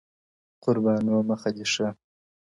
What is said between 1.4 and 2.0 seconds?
دي ښه-